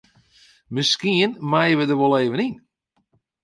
Miskien 0.73 1.31
meie 1.51 1.75
we 1.77 1.85
der 1.89 1.99
wol 1.99 2.13
even 2.23 2.43
yn. 2.47 2.55